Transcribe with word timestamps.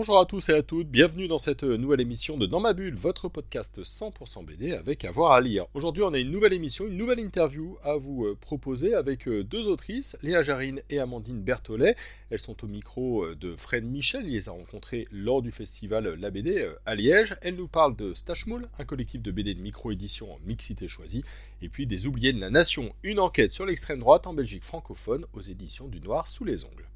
Bonjour 0.00 0.18
à 0.18 0.24
tous 0.24 0.48
et 0.48 0.54
à 0.54 0.62
toutes, 0.62 0.88
bienvenue 0.88 1.28
dans 1.28 1.36
cette 1.36 1.62
nouvelle 1.62 2.00
émission 2.00 2.38
de 2.38 2.46
Dans 2.46 2.58
ma 2.58 2.72
bulle, 2.72 2.94
votre 2.94 3.28
podcast 3.28 3.82
100% 3.82 4.46
BD 4.46 4.72
avec 4.72 5.04
avoir 5.04 5.32
à 5.32 5.42
lire. 5.42 5.66
Aujourd'hui 5.74 6.02
on 6.02 6.14
a 6.14 6.18
une 6.18 6.30
nouvelle 6.30 6.54
émission, 6.54 6.86
une 6.86 6.96
nouvelle 6.96 7.20
interview 7.20 7.76
à 7.82 7.96
vous 7.96 8.24
euh, 8.24 8.34
proposer 8.34 8.94
avec 8.94 9.28
euh, 9.28 9.44
deux 9.44 9.66
autrices, 9.66 10.16
Léa 10.22 10.40
Jarine 10.40 10.80
et 10.88 11.00
Amandine 11.00 11.42
Berthollet. 11.42 11.96
Elles 12.30 12.38
sont 12.38 12.64
au 12.64 12.66
micro 12.66 13.26
euh, 13.26 13.36
de 13.36 13.54
Fred 13.54 13.84
Michel, 13.84 14.24
il 14.24 14.32
les 14.32 14.48
a 14.48 14.52
rencontrées 14.52 15.06
lors 15.12 15.42
du 15.42 15.52
festival 15.52 16.14
La 16.18 16.30
BD 16.30 16.66
à 16.86 16.94
Liège. 16.94 17.36
Elles 17.42 17.56
nous 17.56 17.68
parlent 17.68 17.94
de 17.94 18.14
Stashmoul, 18.14 18.70
un 18.78 18.84
collectif 18.86 19.20
de 19.20 19.30
BD 19.30 19.52
de 19.52 19.60
micro-édition 19.60 20.32
en 20.32 20.38
mixité 20.46 20.88
choisie, 20.88 21.24
et 21.60 21.68
puis 21.68 21.86
des 21.86 22.06
oubliés 22.06 22.32
de 22.32 22.40
la 22.40 22.48
nation, 22.48 22.94
une 23.02 23.20
enquête 23.20 23.50
sur 23.50 23.66
l'extrême 23.66 24.00
droite 24.00 24.26
en 24.26 24.32
Belgique 24.32 24.64
francophone 24.64 25.26
aux 25.34 25.42
éditions 25.42 25.88
du 25.88 26.00
Noir 26.00 26.26
sous 26.26 26.46
les 26.46 26.64
ongles. 26.64 26.89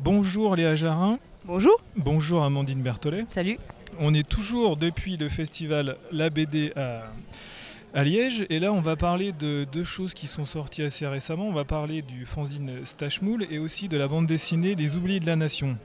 Bonjour 0.00 0.54
Léa 0.54 0.76
Jarin. 0.76 1.18
Bonjour. 1.44 1.82
Bonjour 1.96 2.44
Amandine 2.44 2.82
Berthollet. 2.82 3.24
Salut. 3.28 3.58
On 3.98 4.14
est 4.14 4.26
toujours 4.26 4.76
depuis 4.76 5.16
le 5.16 5.28
festival 5.28 5.96
La 6.12 6.30
BD 6.30 6.72
à, 6.76 8.04
Liège 8.04 8.46
et 8.48 8.60
là 8.60 8.72
on 8.72 8.80
va 8.80 8.94
parler 8.94 9.32
de 9.32 9.66
deux 9.72 9.82
choses 9.82 10.14
qui 10.14 10.28
sont 10.28 10.44
sorties 10.44 10.84
assez 10.84 11.04
récemment. 11.04 11.48
On 11.48 11.52
va 11.52 11.64
parler 11.64 12.02
du 12.02 12.26
fanzine 12.26 12.84
Stashmoul 12.84 13.48
et 13.50 13.58
aussi 13.58 13.88
de 13.88 13.96
la 13.96 14.06
bande 14.06 14.26
dessinée 14.26 14.76
Les 14.76 14.94
Oubliés 14.94 15.18
de 15.18 15.26
la 15.26 15.34
Nation. 15.34 15.76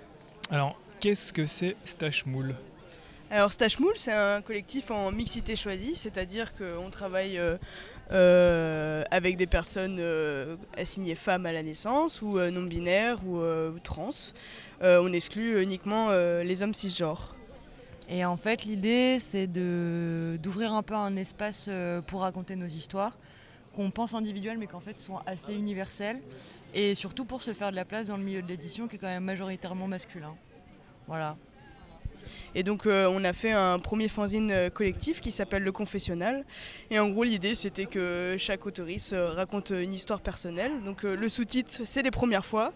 Alors 0.52 0.80
qu'est-ce 1.00 1.34
que 1.34 1.48
c'est 1.48 1.76
Stashmoul 1.84 2.54
alors 3.32 3.52
Stashmoul, 3.52 3.94
c'est 3.96 4.14
un 4.14 4.44
collectif 4.44 4.92
en 4.92 5.12
mixité 5.12 5.56
choisie, 5.56 5.96
c'est-à-dire 5.96 6.54
qu'on 6.54 6.92
travaille 6.92 7.40
euh, 7.40 7.58
avec 8.14 9.38
des 9.38 9.48
personnes 9.48 9.98
euh, 10.00 10.56
assignées 10.78 11.16
femmes 11.16 11.46
à 11.46 11.52
la 11.52 11.64
naissance 11.64 12.22
ou 12.22 12.40
non 12.40 12.64
binaires 12.64 13.26
ou 13.26 13.42
trans. 13.84 14.10
on 14.82 15.14
exclut 15.14 15.62
uniquement 15.62 16.12
les 16.12 16.64
hommes 16.64 16.74
cisgenres. 16.74 17.36
Et 18.10 18.26
en 18.26 18.38
fait, 18.38 18.66
l'idée, 18.66 19.18
c'est 19.20 19.48
d'ouvrir 19.48 20.74
un 20.74 20.84
peu 20.84 20.94
un 20.94 21.16
espace 21.16 21.70
pour 22.08 22.22
raconter 22.22 22.56
nos 22.56 22.68
histoires, 22.68 23.18
qu'on 23.76 23.92
pense 23.92 24.14
individuelles, 24.14 24.58
mais 24.58 24.68
qu'en 24.68 24.82
fait 24.82 25.00
sont 25.00 25.20
assez 25.26 25.54
universelles, 25.54 26.22
et 26.74 26.96
surtout 26.96 27.26
pour 27.26 27.42
se 27.42 27.54
faire 27.54 27.72
de 27.72 27.76
la 27.76 27.86
place 27.86 28.08
dans 28.08 28.18
le 28.18 28.24
milieu 28.24 28.42
de 28.42 28.48
l'édition, 28.48 28.88
qui 28.88 28.98
est 28.98 29.00
quand 29.00 29.08
même 29.08 29.24
majoritairement 29.24 29.88
masculin. 29.88 30.36
Voilà. 31.08 31.38
Et 32.56 32.64
donc 32.64 32.86
euh, 32.86 33.08
on 33.12 33.24
a 33.24 33.34
fait 33.34 33.52
un 33.52 33.80
premier 33.80 34.08
fanzine 34.08 34.52
euh, 34.52 34.70
collectif 34.70 35.22
qui 35.22 35.32
s'appelle 35.32 35.64
Le 35.64 35.72
Confessionnal. 35.72 36.46
Et 36.90 37.00
en 37.00 37.10
gros 37.10 37.24
l'idée 37.24 37.56
c'était 37.56 37.86
que 37.86 38.36
chaque 38.38 38.66
autoriste 38.66 39.14
euh, 39.14 39.32
raconte 39.32 39.72
une 39.72 39.94
histoire 39.94 40.22
personnelle. 40.22 40.72
Donc 40.86 41.04
le 41.04 41.30
sous-titre 41.30 41.72
c'est 41.84 42.02
les 42.02 42.12
premières 42.12 42.46
fois. 42.46 42.74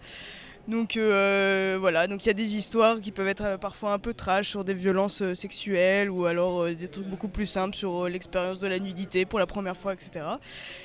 Donc 0.68 0.98
euh, 0.98 1.78
voilà, 1.80 2.08
donc 2.08 2.26
il 2.26 2.28
y 2.28 2.30
a 2.30 2.34
des 2.34 2.58
histoires 2.58 3.00
qui 3.00 3.14
peuvent 3.14 3.30
être 3.30 3.46
euh, 3.46 3.58
parfois 3.58 3.94
un 3.94 4.00
peu 4.00 4.14
trash 4.14 4.50
sur 4.50 4.66
des 4.66 4.74
violences 4.74 5.22
euh, 5.22 5.34
sexuelles 5.34 6.10
ou 6.10 6.26
alors 6.26 6.66
des 6.66 6.90
trucs 6.90 7.08
beaucoup 7.08 7.30
plus 7.30 7.46
simples 7.46 7.74
sur 7.74 8.10
l'expérience 8.10 8.60
de 8.60 8.68
la 8.68 8.78
nudité 8.78 9.26
pour 9.26 9.40
la 9.40 9.46
première 9.46 9.78
fois, 9.78 9.94
etc. 9.94 10.26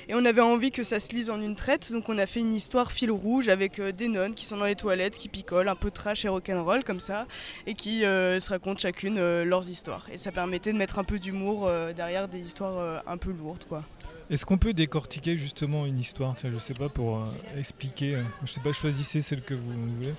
Et 0.07 0.15
on 0.15 0.23
avait 0.23 0.41
envie 0.41 0.71
que 0.71 0.85
ça 0.85 1.01
se 1.01 1.13
lise 1.13 1.29
en 1.29 1.41
une 1.41 1.57
traite, 1.57 1.91
donc 1.91 2.07
on 2.07 2.17
a 2.17 2.25
fait 2.25 2.39
une 2.39 2.53
histoire 2.53 2.93
fil 2.93 3.11
rouge 3.11 3.49
avec 3.49 3.81
des 3.81 4.07
nonnes 4.07 4.35
qui 4.35 4.45
sont 4.45 4.55
dans 4.55 4.65
les 4.65 4.75
toilettes, 4.75 5.17
qui 5.17 5.27
picolent, 5.27 5.67
un 5.67 5.75
peu 5.75 5.91
trash 5.91 6.23
et 6.23 6.29
rock'n'roll 6.29 6.85
comme 6.85 7.01
ça, 7.01 7.27
et 7.67 7.73
qui 7.73 8.01
se 8.01 8.49
racontent 8.49 8.79
chacune 8.79 9.43
leurs 9.43 9.69
histoires. 9.69 10.07
Et 10.13 10.17
ça 10.17 10.31
permettait 10.31 10.71
de 10.71 10.77
mettre 10.77 10.97
un 10.97 11.03
peu 11.03 11.19
d'humour 11.19 11.69
derrière 11.95 12.27
des 12.29 12.39
histoires 12.39 13.03
un 13.05 13.17
peu 13.17 13.31
lourdes, 13.31 13.65
quoi. 13.67 13.83
Est-ce 14.29 14.45
qu'on 14.45 14.57
peut 14.57 14.73
décortiquer 14.73 15.37
justement 15.37 15.85
une 15.85 15.99
histoire? 15.99 16.35
Je 16.43 16.57
sais 16.57 16.73
pas 16.73 16.89
pour 16.89 17.19
euh, 17.19 17.59
expliquer. 17.59 18.15
Euh, 18.15 18.21
je 18.45 18.53
sais 18.53 18.61
pas, 18.61 18.71
choisissez 18.71 19.21
celle 19.21 19.41
que 19.41 19.53
vous 19.53 19.71
voulez. 19.97 20.13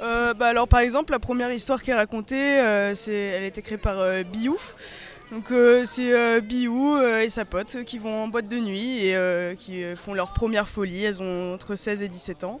Euh, 0.00 0.32
bah 0.34 0.46
alors 0.46 0.68
par 0.68 0.80
exemple, 0.80 1.12
la 1.12 1.18
première 1.18 1.52
histoire 1.52 1.82
qui 1.82 1.90
est 1.90 1.94
racontée, 1.94 2.60
c'est, 2.94 3.14
elle 3.14 3.42
a 3.42 3.46
été 3.46 3.62
créée 3.62 3.78
par 3.78 4.24
Biou. 4.24 4.56
Donc 5.30 5.52
c'est 5.86 6.40
Biou 6.40 7.00
et 7.00 7.28
sa 7.28 7.44
pote 7.44 7.84
qui 7.84 7.98
vont 7.98 8.24
en 8.24 8.28
boîte 8.28 8.48
de 8.48 8.58
nuit 8.58 9.06
et 9.06 9.54
qui 9.58 9.82
font 9.96 10.14
leur 10.14 10.32
première 10.32 10.68
folie. 10.68 11.04
Elles 11.04 11.22
ont 11.22 11.54
entre 11.54 11.74
16 11.74 12.02
et 12.02 12.08
17 12.08 12.44
ans. 12.44 12.60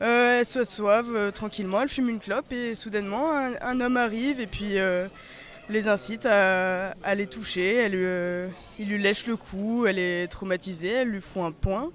elles 0.00 0.44
s'assoivent 0.44 1.32
tranquillement, 1.32 1.82
elles 1.82 1.88
fument 1.88 2.10
une 2.10 2.20
clope 2.20 2.52
et 2.52 2.74
soudainement 2.74 3.32
un 3.32 3.80
homme 3.80 3.96
arrive 3.96 4.40
et 4.40 4.46
puis 4.46 4.76
les 5.68 5.88
incite 5.88 6.26
à, 6.26 7.14
les 7.14 7.26
toucher. 7.26 7.74
Elle, 7.74 7.92
euh, 7.94 8.48
il 8.78 8.88
lui 8.88 9.00
lèche 9.02 9.26
le 9.26 9.36
cou, 9.36 9.86
elle 9.86 9.98
est 9.98 10.28
traumatisée, 10.28 10.90
elle 10.90 11.08
lui 11.08 11.20
font 11.20 11.44
un 11.44 11.52
point. 11.52 11.90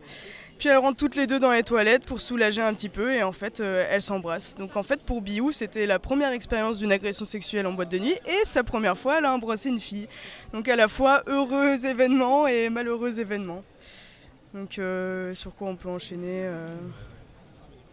Puis 0.57 0.69
elles 0.69 0.77
rentrent 0.77 0.97
toutes 0.97 1.15
les 1.15 1.25
deux 1.25 1.39
dans 1.39 1.51
les 1.51 1.63
toilettes 1.63 2.05
pour 2.05 2.21
soulager 2.21 2.61
un 2.61 2.73
petit 2.75 2.89
peu 2.89 3.15
et 3.15 3.23
en 3.23 3.31
fait 3.31 3.59
euh, 3.59 3.87
elles 3.89 4.03
s'embrassent. 4.03 4.55
Donc 4.57 4.77
en 4.77 4.83
fait 4.83 5.01
pour 5.01 5.23
Biou 5.23 5.51
c'était 5.51 5.87
la 5.87 5.97
première 5.97 6.33
expérience 6.33 6.77
d'une 6.77 6.91
agression 6.91 7.25
sexuelle 7.25 7.65
en 7.65 7.73
boîte 7.73 7.89
de 7.89 7.97
nuit 7.97 8.13
et 8.27 8.45
sa 8.45 8.63
première 8.63 8.95
fois 8.95 9.17
elle 9.17 9.25
a 9.25 9.33
embrassé 9.33 9.69
une 9.69 9.79
fille. 9.79 10.07
Donc 10.53 10.69
à 10.69 10.75
la 10.75 10.87
fois 10.87 11.23
heureux 11.25 11.83
événement 11.87 12.45
et 12.45 12.69
malheureux 12.69 13.19
événement. 13.19 13.63
Donc 14.53 14.77
euh, 14.77 15.33
sur 15.33 15.55
quoi 15.55 15.67
on 15.67 15.75
peut 15.75 15.89
enchaîner 15.89 16.47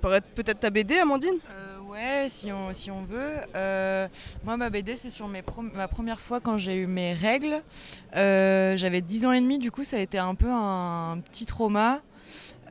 Peut-être 0.02 0.60
ta 0.60 0.68
BD 0.68 0.98
Amandine? 0.98 1.38
Ouais, 1.88 2.26
si 2.28 2.52
on, 2.52 2.74
si 2.74 2.90
on 2.90 3.00
veut. 3.00 3.32
Euh, 3.54 4.08
moi, 4.44 4.58
ma 4.58 4.68
BD, 4.68 4.94
c'est 4.96 5.08
sur 5.08 5.26
mes 5.26 5.42
ma 5.72 5.88
première 5.88 6.20
fois 6.20 6.38
quand 6.38 6.58
j'ai 6.58 6.74
eu 6.74 6.86
mes 6.86 7.14
règles. 7.14 7.62
Euh, 8.14 8.76
j'avais 8.76 9.00
10 9.00 9.24
ans 9.24 9.32
et 9.32 9.40
demi, 9.40 9.58
du 9.58 9.70
coup, 9.70 9.84
ça 9.84 9.96
a 9.96 10.00
été 10.00 10.18
un 10.18 10.34
peu 10.34 10.50
un, 10.50 11.18
petit 11.30 11.46
trauma. 11.46 12.02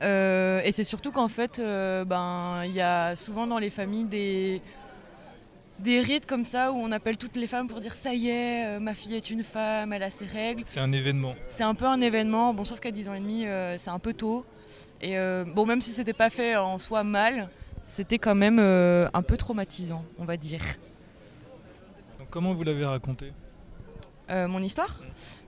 Euh, 0.03 0.61
et 0.63 0.71
c'est 0.71 0.83
surtout 0.83 1.11
qu'en 1.11 1.29
fait, 1.29 1.59
ben, 1.59 2.61
il 2.65 2.73
y 2.73 2.81
a 2.81 3.15
souvent 3.15 3.47
dans 3.47 3.57
les 3.57 3.71
familles 3.71 4.03
des, 4.03 4.61
des 5.79 5.99
rites 5.99 6.27
comme 6.27 6.45
ça 6.45 6.71
où 6.71 6.75
on 6.75 6.91
appelle 6.91 7.17
toutes 7.17 7.37
les 7.37 7.47
femmes 7.47 7.67
pour 7.67 7.79
dire 7.79 7.95
ça 7.95 8.13
y 8.13 8.29
est, 8.29 8.79
ma 8.79 8.93
fille 8.93 9.15
est 9.15 9.31
une 9.31 9.43
femme, 9.43 9.93
elle 9.93 10.03
a 10.03 10.11
ses 10.11 10.25
règles. 10.25 10.61
C'est 10.67 10.79
un 10.79 10.91
événement. 10.91 11.33
C'est 11.47 11.63
un 11.63 11.73
peu 11.73 11.85
un 11.85 12.01
événement. 12.01 12.53
Bon, 12.53 12.65
sauf 12.65 12.79
qu'à 12.79 12.91
10 12.91 13.09
ans 13.09 13.15
et 13.15 13.19
demi, 13.19 13.45
c'est 13.79 13.89
un 13.89 13.99
peu 13.99 14.13
tôt. 14.13 14.45
Et 15.01 15.17
bon, 15.55 15.65
même 15.65 15.81
si 15.81 15.89
c'était 15.89 16.13
pas 16.13 16.29
fait 16.29 16.55
en 16.55 16.77
soi 16.77 17.03
mal, 17.03 17.49
c'était 17.87 18.19
quand 18.19 18.35
même 18.35 18.59
euh, 18.59 19.09
un 19.13 19.23
peu 19.23 19.37
traumatisant, 19.37 20.03
on 20.19 20.25
va 20.25 20.37
dire. 20.37 20.61
comment 22.29 22.53
vous 22.53 22.63
l'avez 22.63 22.85
raconté? 22.85 23.31
Euh, 24.29 24.47
Mon 24.47 24.61
histoire? 24.61 24.99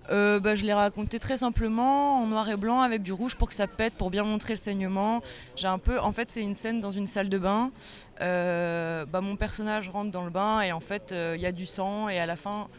Euh, 0.09 0.39
bah, 0.39 0.55
je 0.55 0.65
l'ai 0.65 0.73
raconté 0.73 1.19
très 1.19 1.37
simplement 1.37 2.23
en 2.23 2.25
noir 2.25 2.49
et 2.49 2.55
blanc 2.55 2.81
avec 2.81 3.03
du 3.03 3.13
rouge 3.13 3.35
pour 3.35 3.49
que 3.49 3.53
ça 3.53 3.67
pète, 3.67 3.93
pour 3.93 4.09
bien 4.09 4.23
montrer 4.23 4.53
le 4.53 4.57
saignement. 4.57 5.21
J'ai 5.55 5.67
un 5.67 5.77
peu, 5.77 5.99
en 5.99 6.11
fait, 6.13 6.31
c'est 6.31 6.41
une 6.41 6.55
scène 6.55 6.79
dans 6.79 6.91
une 6.91 7.05
salle 7.05 7.29
de 7.29 7.37
bain. 7.37 7.71
bah, 8.19 9.21
mon 9.21 9.35
personnage 9.35 9.89
rentre 9.89 10.09
dans 10.09 10.23
le 10.23 10.31
bain 10.31 10.61
et 10.61 10.71
en 10.71 10.79
fait, 10.79 11.13
il 11.13 11.41
y 11.41 11.45
a 11.45 11.51
du 11.51 11.67
sang 11.67 12.09
et 12.09 12.19
à 12.19 12.25
la 12.25 12.37
fin, 12.37 12.69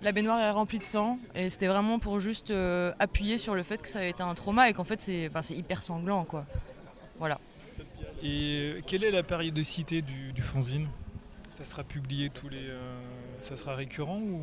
la 0.00 0.10
baignoire 0.10 0.40
est 0.40 0.50
remplie 0.50 0.78
de 0.78 0.84
sang. 0.84 1.18
Et 1.36 1.50
c'était 1.50 1.68
vraiment 1.68 2.00
pour 2.00 2.18
juste 2.18 2.52
appuyer 2.98 3.38
sur 3.38 3.54
le 3.54 3.62
fait 3.62 3.80
que 3.80 3.88
ça 3.88 3.98
avait 3.98 4.10
été 4.10 4.22
un 4.22 4.34
trauma 4.34 4.70
et 4.70 4.72
qu'en 4.72 4.84
fait, 4.84 5.00
c'est 5.02 5.30
hyper 5.54 5.84
sanglant, 5.84 6.24
quoi. 6.24 6.46
Voilà. 7.18 7.38
Et 8.22 8.82
quelle 8.86 9.02
est 9.02 9.10
la 9.10 9.22
périodicité 9.22 10.00
du, 10.00 10.42
fanzine? 10.42 10.88
Ça 11.50 11.64
sera 11.64 11.82
publié 11.82 12.30
tous 12.30 12.48
les. 12.48 12.68
Euh, 12.68 12.78
ça 13.40 13.56
sera 13.56 13.74
récurrent 13.74 14.18
ou? 14.18 14.40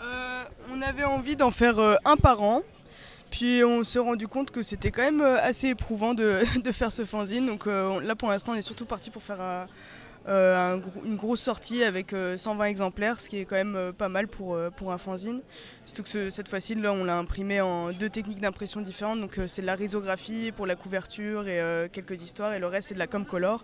Euh, 0.00 0.44
On 0.72 0.82
avait 0.82 1.04
envie 1.04 1.36
d'en 1.36 1.50
faire 1.50 1.78
euh, 1.78 1.94
un 2.04 2.16
par 2.16 2.42
an. 2.42 2.62
Puis 3.30 3.62
on 3.64 3.84
s'est 3.84 3.98
rendu 3.98 4.28
compte 4.28 4.50
que 4.50 4.62
c'était 4.62 4.90
quand 4.90 5.02
même 5.02 5.20
assez 5.20 5.68
éprouvant 5.68 6.14
de, 6.14 6.44
faire 6.72 6.92
ce 6.92 7.04
fanzine. 7.04 7.46
Donc 7.46 7.66
là 7.66 8.14
pour 8.14 8.30
l'instant 8.30 8.52
on 8.52 8.54
est 8.54 8.62
surtout 8.62 8.84
parti 8.84 9.10
pour 9.10 9.22
faire 9.22 9.66
euh, 10.26 10.78
une 11.04 11.16
grosse 11.16 11.40
sortie 11.40 11.84
avec 11.84 12.12
120 12.12 12.64
euh, 12.64 12.66
exemplaires, 12.66 13.20
ce 13.20 13.28
qui 13.28 13.40
est 13.40 13.44
quand 13.44 13.56
même 13.56 13.76
euh, 13.76 13.92
pas 13.92 14.08
mal 14.08 14.26
pour, 14.26 14.58
pour 14.76 14.92
un 14.92 14.98
fanzine. 14.98 15.42
Surtout 15.84 16.02
que 16.02 16.30
cette 16.30 16.48
fois-ci, 16.48 16.74
là, 16.74 16.92
on 16.92 17.04
l'a 17.04 17.18
imprimé 17.18 17.60
en 17.60 17.90
deux 17.90 18.08
techniques 18.08 18.40
d'impression 18.40 18.80
différentes. 18.80 19.20
Donc 19.20 19.38
c'est 19.46 19.62
de 19.62 19.66
la 19.66 19.74
risographie 19.74 20.50
pour 20.52 20.66
la 20.66 20.76
couverture 20.76 21.46
et 21.46 21.88
quelques 21.92 22.22
histoires, 22.22 22.54
et 22.54 22.58
le 22.58 22.66
reste 22.66 22.88
c'est 22.88 22.94
de 22.94 22.98
la 22.98 23.06
com 23.06 23.24
color. 23.24 23.62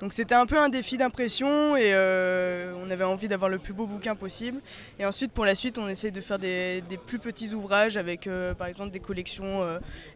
Donc 0.00 0.12
c'était 0.12 0.34
un 0.34 0.46
peu 0.46 0.58
un 0.58 0.68
défi 0.68 0.96
d'impression 0.96 1.76
et 1.76 1.94
on 1.94 2.90
avait 2.90 3.04
envie 3.04 3.28
d'avoir 3.28 3.48
le 3.48 3.58
plus 3.58 3.72
beau 3.72 3.86
bouquin 3.86 4.16
possible. 4.16 4.60
Et 4.98 5.06
ensuite 5.06 5.32
pour 5.32 5.44
la 5.44 5.54
suite 5.54 5.78
on 5.78 5.88
essaie 5.88 6.10
de 6.10 6.20
faire 6.20 6.40
des, 6.40 6.82
plus 7.06 7.20
petits 7.20 7.54
ouvrages 7.54 7.96
avec 7.96 8.28
par 8.58 8.66
exemple 8.66 8.90
des 8.90 9.00
collections 9.00 9.60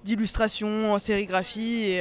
d'illustrations 0.04 0.92
en 0.92 0.98
sérigraphie 0.98 2.00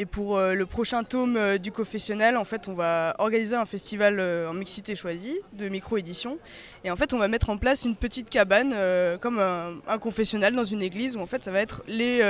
Et 0.00 0.06
pour 0.06 0.38
euh, 0.38 0.54
le 0.54 0.64
prochain 0.64 1.04
tome 1.04 1.36
euh, 1.36 1.58
du 1.58 1.72
confessionnal, 1.72 2.38
en 2.38 2.44
fait, 2.46 2.68
on 2.68 2.72
va 2.72 3.14
organiser 3.18 3.54
un 3.54 3.66
festival 3.66 4.18
euh, 4.18 4.48
en 4.48 4.54
mixité 4.54 4.96
choisie 4.96 5.38
de 5.52 5.68
micro-édition. 5.68 6.38
Et 6.84 6.90
en 6.90 6.96
fait, 6.96 7.12
on 7.12 7.18
va 7.18 7.28
mettre 7.28 7.50
en 7.50 7.58
place 7.58 7.84
une 7.84 7.94
petite 7.94 8.30
cabane, 8.30 8.74
comme 9.20 9.38
un, 9.38 9.74
un 9.86 9.98
confessionnal 9.98 10.54
dans 10.54 10.64
une 10.64 10.80
église, 10.80 11.18
où 11.18 11.20
en 11.20 11.26
fait, 11.26 11.44
ça 11.44 11.50
va 11.50 11.60
être 11.60 11.82
les 11.86 12.22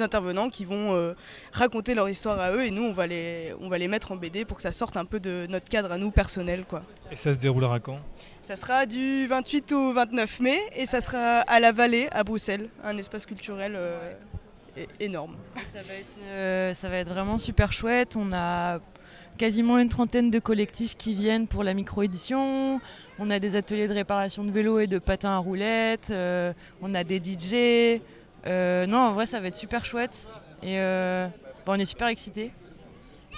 intervenants 0.00 0.50
qui 0.50 0.66
vont 0.66 1.14
raconter 1.52 1.94
leur 1.94 2.06
histoire 2.10 2.38
à 2.38 2.52
eux, 2.52 2.66
et 2.66 2.70
nous, 2.70 2.82
on 2.82 2.92
va, 2.92 3.06
les, 3.06 3.54
on 3.62 3.70
va 3.70 3.78
les 3.78 3.88
mettre 3.88 4.12
en 4.12 4.16
BD 4.16 4.44
pour 4.44 4.58
que 4.58 4.62
ça 4.62 4.72
sorte 4.72 4.98
un 4.98 5.06
peu 5.06 5.18
de 5.18 5.46
notre 5.48 5.70
cadre 5.70 5.90
à 5.90 5.96
nous 5.96 6.10
personnel, 6.10 6.66
quoi. 6.68 6.82
Et 7.10 7.16
ça 7.16 7.32
se 7.32 7.38
déroulera 7.38 7.80
quand? 7.80 7.98
Ça 8.42 8.56
sera 8.56 8.84
du 8.84 9.26
28 9.26 9.72
au 9.72 9.92
29 9.94 10.40
mai, 10.40 10.58
et 10.76 10.84
ça 10.84 11.00
sera 11.00 11.40
à 11.40 11.60
la 11.60 11.72
Vallée, 11.72 12.08
à 12.12 12.22
Bruxelles, 12.22 12.68
un 12.84 12.98
espace 12.98 13.24
culturel 13.24 13.72
euh, 13.76 14.12
énorme. 14.98 15.36
Ça 15.72 15.82
va, 15.82 15.94
être, 15.94 16.18
euh, 16.22 16.74
ça 16.74 16.88
va 16.88 16.96
être 16.98 17.08
vraiment 17.10 17.38
super 17.38 17.72
chouette. 17.72 18.16
On 18.16 18.32
a 18.32 18.80
quasiment 19.38 19.78
une 19.78 19.88
trentaine 19.88 20.30
de 20.30 20.38
collectifs 20.38 20.96
qui 20.96 21.14
viennent 21.14 21.46
pour 21.46 21.64
la 21.64 21.74
micro-édition. 21.74 22.80
On 23.18 23.30
a 23.30 23.38
des 23.38 23.56
ateliers 23.56 23.88
de 23.88 23.94
réparation 23.94 24.44
de 24.44 24.50
vélos 24.50 24.80
et 24.80 24.86
de 24.86 24.98
patins 24.98 25.30
à 25.30 25.38
roulettes. 25.38 26.08
euh, 26.10 26.52
on 26.82 26.94
a 26.94 27.04
des 27.04 27.18
DJ. 27.18 28.00
Euh, 28.46 28.86
non, 28.86 28.98
en 28.98 29.12
vrai, 29.12 29.26
ça 29.26 29.40
va 29.40 29.48
être 29.48 29.56
super 29.56 29.84
chouette. 29.84 30.28
Et 30.62 30.76
bon, 31.66 31.72
on 31.72 31.78
est 31.78 31.84
super 31.84 32.08
excités. 32.08 32.52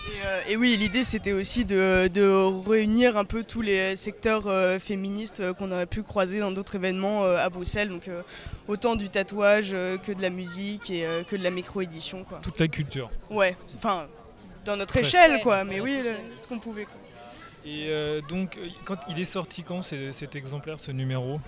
Et, 0.09 0.27
euh, 0.27 0.41
et 0.49 0.57
oui, 0.57 0.77
l'idée 0.77 1.05
c'était 1.05 1.33
aussi 1.33 1.65
de, 1.65 2.09
de 2.13 2.69
réunir 2.69 3.17
un 3.17 3.25
peu 3.25 3.45
tous 3.45 3.63
les 3.63 3.95
secteurs 3.95 4.47
euh, 4.49 4.79
féministes 4.81 5.41
euh, 5.41 5.55
qu'on 5.55 5.71
aurait 5.71 5.87
pu 5.87 6.03
croiser 6.03 6.41
dans 6.41 6.51
d'autres 6.51 6.75
événements 6.75 7.25
euh, 7.25 7.37
à 7.37 7.49
Bruxelles, 7.49 7.89
donc 7.89 8.09
euh, 8.09 8.23
autant 8.67 8.97
du 8.97 9.09
tatouage 9.11 9.71
euh, 9.73 9.99
que 9.99 10.11
de 10.11 10.21
la 10.21 10.31
musique 10.31 10.91
et 10.91 11.07
euh, 11.07 11.23
que 11.23 11.37
de 11.37 11.43
la 11.45 11.51
micro-édition. 11.51 12.25
Quoi. 12.25 12.41
Toute 12.43 12.59
la 12.59 12.67
culture. 12.69 13.11
Ouais, 13.31 13.57
enfin, 13.77 14.07
dans 14.65 14.77
notre 14.77 14.97
Ouais. 14.97 15.03
échelle, 15.03 15.41
quoi, 15.41 15.63
mais 15.63 15.81
oui, 15.81 15.97
ce 16.37 16.49
qu'on 16.49 16.59
pouvait. 16.59 16.85
quoi. 16.85 16.95
Et 17.65 17.87
euh, 17.91 18.21
donc, 18.29 18.59
quand 18.85 18.97
il 19.09 19.21
est 19.21 19.25
sorti 19.25 19.63
quand 19.63 19.83
c'est- 19.83 20.11
cet 20.13 20.35
exemplaire, 20.35 20.81
ce 20.81 20.91
numéro? 20.91 21.41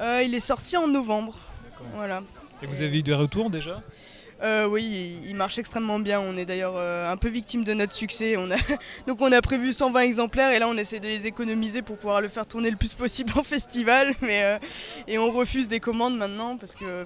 Euh, 0.00 0.22
il 0.24 0.34
est 0.34 0.40
sorti 0.40 0.76
en 0.76 0.88
novembre, 0.88 1.38
voilà. 1.94 2.22
Et 2.62 2.66
vous 2.66 2.82
avez 2.82 2.98
eu 2.98 3.02
des 3.02 3.14
retours 3.14 3.48
déjà? 3.48 3.80
Euh, 4.42 4.66
oui, 4.66 5.18
il, 5.24 5.36
marche 5.36 5.58
extrêmement 5.58 6.00
bien. 6.00 6.20
On 6.20 6.36
est 6.36 6.44
d'ailleurs 6.44 6.74
euh, 6.76 7.10
un 7.10 7.16
peu 7.16 7.28
victime 7.28 7.62
de 7.62 7.74
notre 7.74 7.92
succès. 7.92 8.36
Donc 9.06 9.20
on 9.20 9.30
a 9.30 9.40
prévu 9.40 9.72
120 9.72 10.00
exemplaires 10.00 10.50
et 10.50 10.58
là 10.58 10.68
on 10.68 10.76
essaie 10.76 10.98
de 10.98 11.06
les 11.06 11.26
économiser 11.26 11.82
pour 11.82 11.96
pouvoir 11.96 12.20
le 12.20 12.28
faire 12.28 12.46
tourner 12.46 12.70
le 12.70 12.76
plus 12.76 12.94
possible 12.94 13.32
en 13.36 13.42
festival. 13.42 14.14
Euh, 14.22 14.58
et 15.06 15.18
on 15.18 15.30
refuse 15.30 15.68
des 15.68 15.80
commandes 15.80 16.16
maintenant 16.16 16.56
parce 16.56 16.74
que 16.74 17.04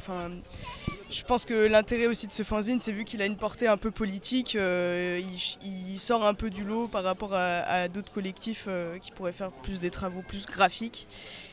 je 1.11 1.23
pense 1.23 1.45
que 1.45 1.67
l'intérêt 1.67 2.07
aussi 2.07 2.27
de 2.27 2.33
ce 2.33 2.43
fanzine, 2.43 2.81
c'est 2.81 2.91
vu 2.93 3.05
qu'il 3.05 3.23
a 3.23 3.27
une 3.27 3.37
portée 3.37 3.69
un 3.69 3.77
peu 3.77 3.91
politique, 3.91 4.55
il, 4.55 5.99
sort 5.99 6.27
un 6.27 6.35
peu 6.35 6.51
du 6.51 6.65
lot 6.65 6.89
par 6.89 7.05
rapport 7.05 7.35
à, 7.35 7.61
à 7.61 7.89
d'autres 7.89 8.13
collectifs 8.13 8.69
qui 9.01 9.11
pourraient 9.13 9.33
faire 9.33 9.51
plus 9.51 9.79
des 9.79 9.91
travaux 9.91 10.23
plus 10.23 10.47
graphiques. 10.47 11.07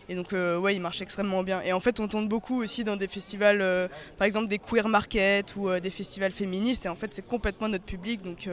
Et 0.09 0.15
donc 0.15 0.33
euh, 0.33 0.57
ouais, 0.57 0.75
il 0.75 0.81
marche 0.81 1.01
extrêmement 1.01 1.43
bien. 1.43 1.61
Et 1.61 1.71
en 1.73 1.79
fait, 1.79 1.99
on 1.99 2.07
tourne 2.07 2.27
beaucoup 2.27 2.61
aussi 2.61 2.83
dans 2.83 2.95
des 2.95 3.07
festivals, 3.07 3.61
euh, 3.61 3.87
par 4.17 4.27
exemple 4.27 4.47
des 4.47 4.59
queer 4.59 4.87
market 4.89 5.55
ou 5.55 5.69
euh, 5.69 5.79
des 5.79 5.89
festivals 5.89 6.31
féministes. 6.31 6.85
Et 6.85 6.89
en 6.89 6.95
fait, 6.95 7.13
c'est 7.13 7.25
complètement 7.25 7.69
notre 7.69 7.85
public. 7.85 8.21
Donc 8.21 8.47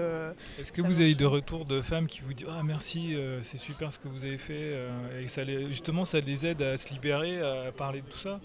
Est-ce 0.58 0.70
que 0.73 0.81
vous 0.81 0.88
marche. 0.88 1.00
avez 1.00 1.14
de 1.14 1.25
retours 1.26 1.64
de 1.64 1.81
femmes 1.82 2.06
qui 2.06 2.20
vous 2.20 2.32
disent 2.35 2.47
Ah 2.50 2.62
merci, 2.64 3.17
c'est 3.43 3.56
super 3.58 3.93
ce 3.93 3.99
que 3.99 4.08
vous 4.08 4.25
avez 4.25 4.38
fait 4.38 4.75
Et 5.23 5.29
ça 5.29 5.43
les- 5.44 5.67
justement, 5.69 6.05
ça 6.05 6.20
les 6.20 6.47
aide 6.47 6.62
à 6.62 6.76
se 6.76 6.88
libérer, 6.93 7.41
à 7.41 7.73
parler 7.73 8.00
de 8.00 8.06
tout 8.06 8.19
ça? 8.19 8.41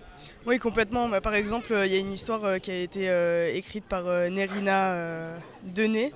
Oui, 0.45 0.59
complètement. 0.59 1.07
Bah, 1.09 1.21
par 1.21 1.35
exemple, 1.35 1.73
il 1.85 1.91
y 1.91 1.95
a 1.95 1.99
une 1.99 2.11
histoire 2.11 2.59
qui 2.59 2.71
a 2.71 2.77
été 2.79 3.55
écrite 3.55 3.85
par 3.85 4.03
Nerina 4.29 5.35
Denet. 5.63 6.11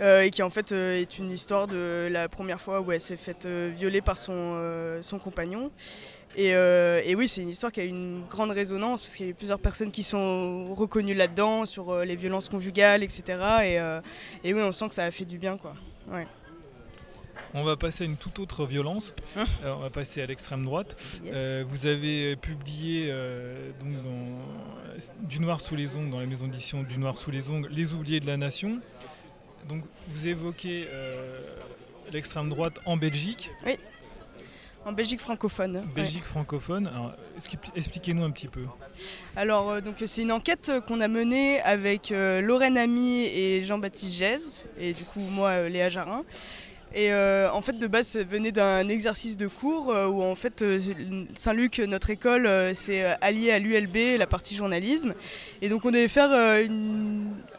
Euh, 0.00 0.22
et 0.22 0.30
qui 0.30 0.42
en 0.42 0.50
fait 0.50 0.72
euh, 0.72 1.00
est 1.00 1.18
une 1.18 1.30
histoire 1.30 1.66
de 1.66 2.08
la 2.10 2.28
première 2.28 2.60
fois 2.60 2.80
où 2.80 2.92
elle 2.92 3.00
s'est 3.00 3.16
faite 3.16 3.46
euh, 3.46 3.72
violer 3.74 4.00
par 4.00 4.18
son, 4.18 4.58
son 5.02 5.18
compagnon. 5.18 5.70
Et, 6.36 6.54
euh, 6.54 7.00
et 7.04 7.14
oui, 7.14 7.28
c'est 7.28 7.42
une 7.42 7.48
histoire 7.48 7.70
qui 7.70 7.80
a 7.80 7.84
eu 7.84 7.88
une 7.88 8.24
grande 8.28 8.50
résonance 8.50 9.00
parce 9.00 9.14
qu'il 9.14 9.26
y 9.26 9.28
a 9.28 9.30
eu 9.30 9.34
plusieurs 9.34 9.60
personnes 9.60 9.90
qui 9.90 10.02
sont 10.02 10.74
reconnues 10.74 11.14
là-dedans 11.14 11.64
sur 11.64 11.96
les 12.00 12.16
violences 12.16 12.48
conjugales, 12.48 13.02
etc. 13.02 13.22
Et, 13.28 13.78
euh, 13.78 14.00
et 14.42 14.52
oui, 14.52 14.60
on 14.62 14.72
sent 14.72 14.88
que 14.88 14.94
ça 14.94 15.04
a 15.04 15.10
fait 15.10 15.24
du 15.24 15.38
bien, 15.38 15.56
quoi. 15.56 15.74
On 17.56 17.62
va 17.62 17.76
passer 17.76 18.02
à 18.02 18.06
une 18.06 18.16
toute 18.16 18.40
autre 18.40 18.66
violence. 18.66 19.14
Hein 19.36 19.44
on 19.64 19.78
va 19.78 19.90
passer 19.90 20.22
à 20.22 20.26
l'extrême 20.26 20.64
droite. 20.64 20.96
Yes. 21.24 21.34
Euh, 21.36 21.64
vous 21.68 21.86
avez 21.86 22.34
publié 22.34 23.12
donc 23.80 23.92
dans, 24.02 25.28
Du 25.28 25.38
Noir 25.38 25.60
sous 25.60 25.76
les 25.76 25.94
ongles, 25.94 26.10
dans 26.10 26.20
la 26.20 26.26
maison 26.26 26.46
d'édition 26.46 26.82
Du 26.82 26.98
Noir 26.98 27.16
sous 27.16 27.30
les 27.30 27.50
ongles, 27.50 27.68
Les 27.70 27.92
oubliés 27.92 28.18
de 28.18 28.26
la 28.26 28.36
nation. 28.36 28.80
Donc 29.68 29.82
vous 30.08 30.28
évoquez 30.28 30.86
euh, 30.88 31.40
l'extrême 32.12 32.48
droite 32.50 32.74
en 32.84 32.96
Belgique, 32.96 33.50
En 34.84 34.92
Belgique 34.92 35.20
francophone. 35.20 35.76
ouais. 35.78 35.94
Belgique 35.94 36.24
francophone. 36.24 36.86
Alors, 36.88 37.12
expli- 37.38 37.70
expliquez-nous 37.74 38.22
un 38.22 38.30
petit 38.30 38.48
peu. 38.48 38.64
Alors, 39.34 39.70
euh, 39.70 39.80
donc 39.80 39.94
c'est 40.04 40.20
une 40.22 40.32
enquête 40.32 40.68
euh, 40.68 40.80
qu'on 40.82 41.00
a 41.00 41.08
menée 41.08 41.60
avec 41.62 42.12
euh, 42.12 42.42
Lorraine 42.42 42.76
Ami 42.76 43.22
et 43.24 43.62
Jean-Baptiste 43.64 44.14
Gèze, 44.18 44.64
et 44.78 44.92
du 44.92 45.04
coup 45.04 45.20
moi, 45.20 45.68
Léa 45.70 45.88
Jarin. 45.88 46.22
Et 46.96 47.12
euh, 47.12 47.50
en 47.52 47.60
fait, 47.60 47.76
de 47.76 47.86
base, 47.88 48.06
ça 48.06 48.22
venait 48.22 48.52
d'un 48.52 48.88
exercice 48.88 49.36
de 49.36 49.48
cours 49.48 49.90
euh, 49.90 50.06
où 50.06 50.22
en 50.22 50.36
fait 50.36 50.62
euh, 50.62 50.78
Saint-Luc, 51.34 51.80
notre 51.80 52.10
école, 52.10 52.48
s'est 52.74 53.04
alliée 53.20 53.50
à 53.50 53.58
l'ULB, 53.58 54.16
la 54.16 54.28
partie 54.28 54.54
journalisme. 54.54 55.14
Et 55.60 55.68
donc 55.68 55.84
on 55.84 55.90
devait 55.90 56.06
faire 56.06 56.30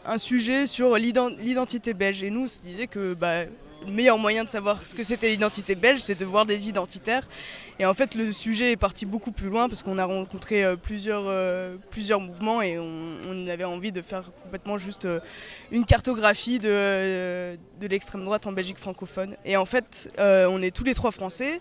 un 0.06 0.18
sujet 0.18 0.66
sur 0.66 0.96
l'ident- 0.96 1.36
l'identité 1.38 1.92
belge. 1.92 2.22
Et 2.22 2.30
nous, 2.30 2.44
on 2.44 2.48
se 2.48 2.60
disait 2.60 2.86
que 2.86 3.12
bah, 3.12 3.44
le 3.86 3.92
meilleur 3.92 4.18
moyen 4.18 4.42
de 4.42 4.48
savoir 4.48 4.84
ce 4.86 4.94
que 4.94 5.02
c'était 5.02 5.28
l'identité 5.28 5.74
belge, 5.74 6.00
c'est 6.00 6.18
de 6.18 6.24
voir 6.24 6.46
des 6.46 6.68
identitaires. 6.68 7.28
Et 7.78 7.84
en 7.84 7.92
fait, 7.92 8.14
le 8.14 8.32
sujet 8.32 8.72
est 8.72 8.76
parti 8.76 9.04
beaucoup 9.04 9.32
plus 9.32 9.50
loin 9.50 9.68
parce 9.68 9.82
qu'on 9.82 9.98
a 9.98 10.04
rencontré 10.06 10.64
euh, 10.64 10.76
plusieurs, 10.76 11.24
euh, 11.26 11.76
plusieurs 11.90 12.20
mouvements 12.20 12.62
et 12.62 12.78
on, 12.78 13.46
avait 13.46 13.64
envie 13.64 13.92
de 13.92 14.02
faire 14.02 14.32
complètement 14.42 14.76
juste 14.76 15.04
euh, 15.04 15.20
une 15.70 15.84
cartographie 15.84 16.58
de, 16.58 17.56
de 17.80 17.86
l'extrême 17.86 18.24
droite 18.24 18.46
en 18.46 18.52
Belgique 18.52 18.78
francophone. 18.78 19.36
Et 19.44 19.56
en 19.56 19.66
fait, 19.66 20.10
on 20.18 20.62
est 20.62 20.74
tous 20.74 20.84
les 20.84 20.94
trois 20.94 21.12
français. 21.12 21.60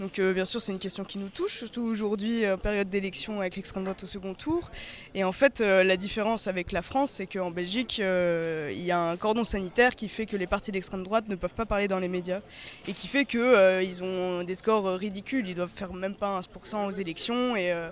Donc 0.00 0.18
bien 0.18 0.46
sûr, 0.46 0.62
c'est 0.62 0.72
une 0.72 0.78
question 0.78 1.04
qui 1.04 1.18
nous 1.18 1.28
touche, 1.28 1.58
surtout 1.58 1.82
aujourd'hui, 1.82 2.44
période 2.62 2.88
d'élection 2.88 3.40
avec 3.40 3.56
l'extrême 3.56 3.84
droite 3.84 4.02
au 4.02 4.06
second 4.06 4.32
tour. 4.32 4.70
Et 5.14 5.24
en 5.24 5.32
fait, 5.32 5.60
la 5.60 5.96
différence 5.96 6.46
avec 6.46 6.72
la 6.72 6.80
France, 6.80 7.10
c'est 7.12 7.26
qu'en 7.26 7.50
Belgique, 7.50 7.98
il 7.98 8.82
y 8.82 8.90
a 8.90 8.98
un 8.98 9.16
cordon 9.16 9.44
sanitaire 9.44 9.94
qui 9.94 10.08
fait 10.08 10.24
que 10.24 10.36
les 10.36 10.46
partis 10.46 10.72
d'extrême 10.72 11.04
droite 11.04 11.28
ne 11.28 11.34
peuvent 11.34 11.54
pas 11.54 11.66
parler 11.66 11.86
dans 11.86 11.98
les 11.98 12.08
médias 12.08 12.40
et 12.88 12.92
qui 12.94 13.08
fait 13.08 13.26
qu'ils 13.26 14.02
ont 14.02 14.42
des 14.42 14.56
scores 14.56 14.86
ridicules. 14.94 15.49
Ils 15.50 15.56
doivent 15.56 15.68
faire 15.74 15.92
même 15.92 16.14
pas 16.14 16.38
1% 16.40 16.86
aux 16.86 16.90
élections 16.90 17.56
et, 17.56 17.72
euh, 17.72 17.90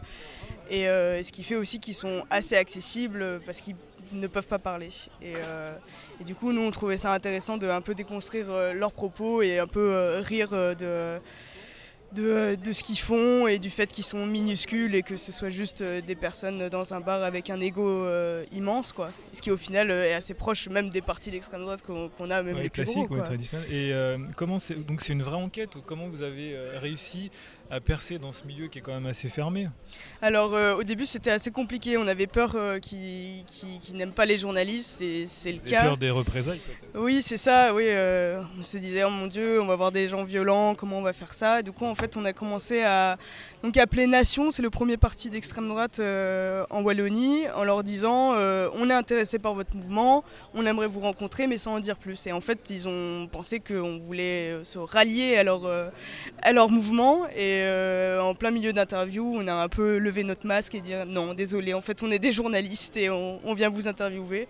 et 0.71 0.89
euh, 0.89 1.23
ce 1.23 1.33
qui 1.33 1.43
fait 1.43 1.57
aussi 1.57 1.81
qu'ils 1.81 1.95
sont 1.95 2.25
assez 2.31 2.57
accessibles 2.57 3.41
parce 3.45 3.61
qu'ils 3.61 3.75
ne 4.13 4.27
peuvent 4.29 4.47
pas 4.47 4.61
parler. 4.61 4.91
Et, 5.21 5.35
euh, 5.37 5.75
du 6.25 6.35
coup, 6.37 6.53
nous, 6.53 6.63
on 6.63 6.71
trouvait 6.71 6.99
ça 6.99 7.13
intéressant 7.13 7.59
de 7.59 7.67
un 7.67 7.81
peu 7.81 7.95
déconstruire 7.95 8.47
leurs 8.75 8.93
propos 8.93 9.43
et 9.43 9.59
un 9.59 9.67
peu 9.67 10.19
rire 10.21 10.51
de 10.51 11.19
de, 12.13 12.57
de 12.63 12.73
ce 12.73 12.83
qu'ils 12.83 12.99
font 12.99 13.47
et 13.47 13.59
du 13.59 13.71
fait 13.71 13.87
qu'ils 13.87 14.05
sont 14.05 14.25
minuscules 14.27 14.95
et 14.95 15.03
que 15.03 15.17
ce 15.17 15.31
soit 15.33 15.51
juste 15.51 15.83
euh, 15.83 16.01
des 16.01 16.15
personnes 16.15 16.69
dans 16.69 16.95
un 16.95 17.01
bar 17.01 17.23
avec 17.23 17.51
un 17.51 17.61
ego 17.61 17.87
euh, 17.87 18.45
immense 18.53 18.93
quoi. 18.93 19.11
Ce 19.33 19.43
qui 19.43 19.51
au 19.51 19.57
final 19.57 19.91
euh, 19.91 20.05
est 20.07 20.15
assez 20.15 20.35
proche 20.35 20.69
même 20.69 20.91
des 20.91 21.03
partis 21.03 21.31
d'extrême 21.31 21.61
droite 21.63 21.83
qu'on 21.83 22.31
a 22.31 22.43
même 22.43 22.57
Ouais, 22.57 22.63
les 22.63 22.71
plus 22.71 22.89
ouais, 22.97 23.23
traditionnel. 23.23 23.67
Et 23.71 23.93
euh, 23.93 24.17
comment 24.37 24.59
c'est 24.59 24.75
donc 24.75 25.03
c'est 25.03 25.13
une 25.13 25.23
vraie 25.23 25.37
enquête 25.37 25.77
ou 25.77 25.81
comment 25.85 26.09
vous 26.09 26.23
avez 26.23 26.57
réussi 26.79 27.31
à 27.71 27.81
percer 27.81 28.19
dans 28.19 28.33
ce 28.33 28.45
milieu 28.45 28.69
qui 28.69 28.79
est 28.79 28.83
quand 28.83 28.95
même 28.95 29.07
assez 29.07 29.29
fermé 29.29 29.69
Alors 30.23 30.55
euh, 30.55 30.75
au 30.75 30.83
début 30.83 31.05
c'était 31.05 31.31
assez 31.31 31.51
compliqué, 31.51 31.99
on 31.99 32.07
avait 32.07 32.27
peur 32.27 32.53
euh, 32.55 32.79
qu'ils 32.79 33.45
n'aiment 33.95 34.13
pas 34.13 34.25
les 34.25 34.39
journalistes 34.39 35.03
et 35.03 35.27
c'est 35.27 35.53
le 35.53 35.59
cas. 35.59 35.83
peur 35.83 35.97
des 35.99 36.11
représailles 36.11 36.61
Oui, 36.95 37.21
c'est 37.21 37.37
ça, 37.37 37.75
oui. 37.75 37.85
euh, 37.87 38.41
on 38.59 38.63
se 38.63 38.79
disait, 38.79 39.05
oh 39.05 39.11
mon 39.11 39.27
Dieu, 39.27 39.61
on 39.61 39.67
va 39.67 39.77
voir 39.77 39.93
des 39.93 40.09
gens 40.09 40.25
violents, 40.25 40.75
comment 40.75 40.99
on 40.99 41.03
va 41.03 41.13
faire 41.13 41.35
ça? 41.35 41.63
Du 41.63 41.73
coup, 41.73 41.85
en 41.85 41.95
fait, 41.95 42.17
on 42.17 42.25
a 42.25 42.33
commencé 42.33 42.83
à 42.83 43.19
donc, 43.63 43.77
appeler 43.77 44.07
Nation, 44.07 44.51
c'est 44.53 44.63
le 44.63 44.71
premier 44.71 44.97
parti 44.97 45.31
d'extrême 45.31 45.69
droite 45.69 45.99
en 45.99 46.83
Wallonie, 46.83 47.49
en 47.51 47.65
leur 47.65 47.83
disant, 47.83 48.35
on 48.37 48.89
est 48.89 48.95
intéressé 48.95 49.39
par 49.39 49.55
votre 49.55 49.75
mouvement, 49.75 50.23
on 50.55 50.65
aimerait 50.65 50.87
vous 50.87 51.01
rencontrer, 51.01 51.47
mais 51.49 51.57
sans 51.57 51.75
en 51.75 51.81
dire 51.81 51.99
plus. 51.99 52.27
Et 52.29 52.33
en 52.33 52.41
fait, 52.41 52.71
ils 52.71 52.87
ont 52.87 53.27
pensé 53.31 53.59
qu'on 53.59 53.99
voulait 53.99 54.59
se 54.63 54.79
rallier 54.79 55.37
à 55.37 55.43
leur, 55.43 55.63
à 56.43 56.53
leur 56.53 56.71
mouvement. 56.71 57.27
Et 57.37 57.58
euh, 57.63 58.21
en 58.21 58.35
plein 58.35 58.51
milieu 58.51 58.73
d'interview, 58.73 59.37
on 59.37 59.47
a 59.47 59.53
un 59.53 59.69
peu 59.69 59.99
levé 59.99 60.25
notre 60.25 60.47
masque 60.47 60.75
et 60.75 60.81
dit, 60.81 60.93
non, 61.07 61.35
désolé, 61.35 61.75
en 61.75 61.81
fait, 61.81 62.03
on 62.03 62.11
est 62.11 62.19
des 62.19 62.33
journalistes 62.33 62.97
et 62.97 63.11
on, 63.11 63.55
vient 63.55 63.71
vous 63.71 63.89
interviewer 63.89 64.49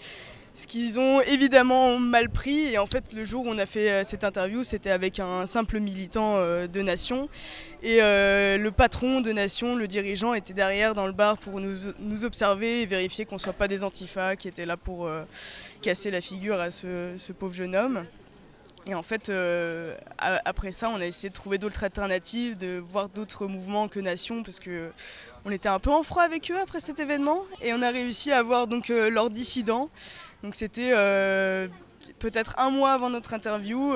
ce 0.55 0.67
qu'ils 0.67 0.99
ont 0.99 1.21
évidemment 1.21 1.99
mal 1.99 2.29
pris. 2.29 2.73
Et 2.73 2.79
en 2.79 2.87
fait, 2.87 3.12
le 3.12 3.25
jour 3.25 3.47
où 3.47 3.49
on 3.49 3.59
a 3.59 3.67
fait 3.67 3.91
euh, 3.91 4.05
cette 4.05 4.25
interview, 4.25 4.65
c'était 4.65 4.91
avec 4.91 5.21
un 5.21 5.47
simple 5.47 5.79
militant 5.79 6.35
euh, 6.37 6.67
de 6.67 6.83
Nation. 6.83 7.29
Et 7.83 7.99
le 7.99 8.71
patron 8.71 9.21
de 9.21 9.31
Nation, 9.31 9.77
le 9.77 9.87
dirigeant, 9.87 10.35
était 10.35 10.55
derrière 10.55 10.97
dans 10.97 11.07
le 11.07 11.12
bar 11.12 11.38
pour 11.38 11.61
nous, 11.61 12.25
observer 12.25 12.83
et 12.83 12.87
vérifier 12.87 13.25
qu'on 13.25 13.37
ne 13.37 13.41
soit 13.41 13.53
pas 13.53 13.69
des 13.69 13.85
antifas 13.85 14.35
qui 14.35 14.49
étaient 14.49 14.67
là 14.67 14.77
pour 14.77 15.09
casser 15.81 16.11
la 16.11 16.21
figure 16.21 16.59
à 16.59 16.73
ce, 16.73 17.33
pauvre 17.38 17.55
jeune 17.55 17.77
homme. 17.77 18.05
Et 18.87 18.95
en 18.95 19.03
fait, 19.03 19.31
après 20.45 20.73
ça, 20.73 20.91
on 20.91 21.01
a 21.01 21.05
essayé 21.05 21.29
de 21.29 21.35
trouver 21.35 21.59
d'autres 21.59 21.85
alternatives, 21.85 22.57
de 22.57 22.79
voir 22.79 23.09
d'autres 23.09 23.47
mouvements 23.47 23.89
que 23.89 24.01
Nation, 24.01 24.43
parce 24.43 24.61
que 24.61 24.91
on 25.45 25.51
était 25.51 25.69
un 25.69 25.79
peu 25.79 25.91
en 25.91 26.03
froid 26.03 26.23
avec 26.23 26.51
eux 26.51 26.59
après 26.59 26.81
cet 26.81 26.99
événement, 26.99 27.43
et 27.61 27.75
on 27.75 27.83
a 27.83 27.91
réussi 27.91 28.33
à 28.33 28.39
avoir 28.39 28.67
donc 28.67 28.89
leurs 28.89 29.29
dissidents 29.31 29.91
donc 30.43 30.55
c'était 30.55 30.91
euh, 30.93 31.67
peut-être 32.19 32.55
un 32.59 32.71
mois 32.71 32.93
avant 32.93 33.11
notre 33.11 33.35
interview. 33.35 33.95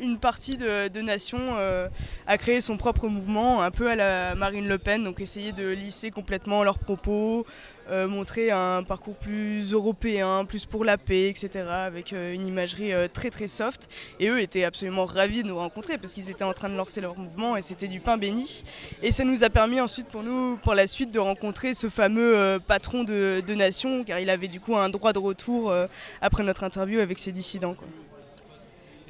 Une 0.00 0.18
partie 0.18 0.56
de, 0.56 1.00
Nation 1.00 1.38
euh, 1.56 1.88
a 2.26 2.38
créé 2.38 2.60
son 2.60 2.76
propre 2.76 3.08
mouvement, 3.08 3.62
un 3.62 3.70
peu 3.70 3.88
à 3.88 3.96
la 3.96 4.34
Marine 4.34 4.68
Le 4.68 4.78
Pen, 4.78 5.02
donc 5.02 5.20
essayer 5.20 5.52
de 5.52 5.68
lisser 5.68 6.10
complètement 6.10 6.62
leurs 6.62 6.78
propos, 6.78 7.46
euh, 7.90 8.06
montrer 8.06 8.50
un 8.50 8.82
parcours 8.82 9.16
plus 9.16 9.72
européen, 9.72 10.44
plus 10.44 10.66
pour 10.66 10.84
la 10.84 10.98
paix, 10.98 11.28
etc., 11.28 11.64
avec 11.68 12.12
euh, 12.12 12.32
une 12.32 12.46
imagerie 12.46 12.92
très 13.12 13.30
très 13.30 13.48
soft. 13.48 13.88
Et 14.20 14.28
eux 14.28 14.40
étaient 14.40 14.64
absolument 14.64 15.06
ravis 15.06 15.42
de 15.42 15.48
nous 15.48 15.56
rencontrer 15.56 15.98
parce 15.98 16.12
qu'ils 16.12 16.30
étaient 16.30 16.44
en 16.44 16.52
train 16.52 16.68
de 16.68 16.76
lancer 16.76 17.00
leur 17.00 17.16
mouvement 17.18 17.56
et 17.56 17.62
c'était 17.62 17.88
du 17.88 18.00
pain 18.00 18.16
béni. 18.16 18.64
Et 19.02 19.10
ça 19.10 19.24
nous 19.24 19.42
a 19.42 19.50
permis 19.50 19.80
ensuite 19.80 20.08
pour 20.08 20.22
nous, 20.22 20.58
pour 20.62 20.74
la 20.74 20.86
suite, 20.86 21.10
de 21.10 21.18
rencontrer 21.18 21.74
ce 21.74 21.88
fameux 21.88 22.58
patron 22.66 23.04
de, 23.04 23.42
Nation, 23.54 24.04
car 24.04 24.20
il 24.20 24.30
avait 24.30 24.48
du 24.48 24.60
coup 24.60 24.76
un 24.76 24.88
droit 24.88 25.12
de 25.12 25.18
retour 25.18 25.74
après 26.20 26.44
notre 26.44 26.64
interview 26.64 27.00
avec 27.00 27.18
ses 27.18 27.32
dissidents. 27.32 27.76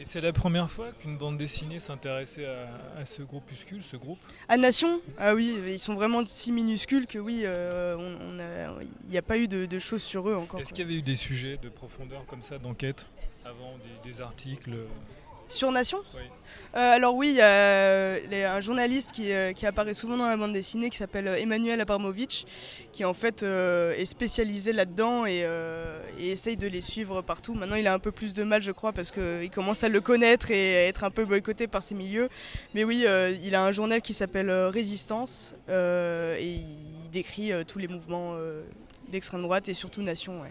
Et 0.01 0.05
c'est 0.05 0.21
la 0.21 0.33
première 0.33 0.71
fois 0.71 0.93
qu'une 0.93 1.17
bande 1.17 1.37
dessinée 1.37 1.81
s'intéressait 1.81 2.47
à, 2.47 3.05
ce 3.05 3.23
groupuscule, 3.23 3.83
ce 3.83 3.97
groupe 3.97 4.21
À 4.49 4.57
Nation? 4.57 5.01
Ah 5.19 5.35
oui, 5.35 5.59
ils 5.67 5.79
sont 5.81 5.95
vraiment 5.95 6.25
si 6.25 6.53
minuscules 6.53 7.09
que 7.09 7.19
oui, 7.19 7.43
euh, 7.45 7.97
il 9.05 9.11
n'y 9.11 9.19
a 9.19 9.23
pas 9.23 9.39
eu 9.39 9.49
de, 9.49 9.79
choses 9.81 10.03
sur 10.03 10.29
eux 10.29 10.37
encore. 10.37 10.61
Est-ce 10.61 10.73
qu'il 10.73 10.85
y 10.85 10.89
avait 10.89 10.99
eu 10.99 11.03
des 11.03 11.17
sujets 11.17 11.57
de 11.57 11.69
profondeur 11.69 12.25
comme 12.27 12.43
ça, 12.43 12.59
d'enquête, 12.59 13.07
avant 13.45 13.77
des 14.05 14.21
articles? 14.21 14.71
Sur 15.49 15.73
Nation 15.73 15.99
euh, 16.77 16.95
Alors 16.95 17.15
oui, 17.15 17.31
il 17.31 17.37
y 17.37 17.41
a 17.41 17.47
euh, 17.47 18.57
un 18.57 18.61
journaliste 18.61 19.15
euh, 19.21 19.53
qui, 19.53 19.67
apparaît 19.67 19.95
souvent 19.95 20.17
dans 20.17 20.27
la 20.27 20.37
bande 20.37 20.53
dessinée 20.53 20.91
qui 20.91 20.99
s'appelle 20.99 21.27
Emmanuel 21.27 21.81
Abramovitch, 21.81 22.45
qui 22.93 23.05
en 23.05 23.15
fait 23.15 23.43
est 23.43 24.05
spécialisé 24.05 24.73
là-dedans 24.73 25.27
et, 25.27 25.47
essaye 26.19 26.57
de 26.57 26.69
les 26.69 26.81
suivre 26.81 27.23
partout. 27.23 27.55
Maintenant 27.55 27.77
il 27.77 27.87
a 27.87 27.95
un 27.95 27.99
peu 27.99 28.13
plus 28.13 28.35
de 28.35 28.43
mal 28.43 28.63
je 28.63 28.73
crois 28.73 28.93
parce 28.93 29.11
qu'il 29.11 29.51
commence 29.51 29.83
à 29.85 29.89
le 29.89 30.01
connaître 30.01 30.51
et 30.51 30.77
à 30.77 30.87
être 30.87 31.05
un 31.05 31.11
peu 31.11 31.25
boycotté 31.25 31.67
par 31.67 31.83
ses 31.83 31.95
milieux. 31.95 32.29
Mais 32.75 32.85
oui, 32.85 33.07
il 33.43 33.55
a 33.55 33.65
un 33.65 33.73
journal 33.73 34.03
qui 34.03 34.13
s'appelle 34.13 34.51
Résistance 34.51 35.55
et 35.69 36.45
il 36.45 37.11
décrit 37.11 37.53
tous 37.67 37.79
les 37.79 37.89
mouvements 37.89 38.37
d'extrême 39.09 39.43
droite 39.43 39.69
et 39.69 39.75
surtout 39.75 40.03
Nation. 40.03 40.43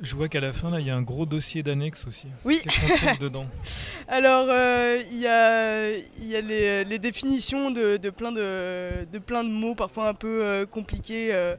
Je 0.00 0.14
vois 0.14 0.28
qu'à 0.28 0.40
la 0.40 0.52
fin, 0.52 0.70
là, 0.70 0.80
il 0.80 0.86
y 0.86 0.90
a 0.90 0.96
un 0.96 1.02
gros 1.02 1.24
dossier 1.24 1.62
d'annexe 1.62 2.06
aussi. 2.06 2.26
Oui. 2.44 2.60
Qu'est-ce 2.62 2.80
qu'on 2.80 2.96
trouve 2.96 3.18
dedans 3.18 3.46
Alors, 4.08 4.46
euh, 4.50 5.00
il 5.10 5.18
y 5.18 5.26
a, 5.26 5.90
y 6.22 6.36
a 6.36 6.84
les, 6.84 6.98
définitions 6.98 7.70
de, 7.70 7.96
plein 8.10 8.32
de, 8.32 9.04
de, 9.10 9.18
plein 9.18 9.44
de 9.44 9.48
mots, 9.48 9.74
parfois 9.74 10.08
un 10.08 10.14
peu 10.14 10.42
euh, 10.42 10.66
compliqués, 10.66 11.28
euh, 11.32 11.54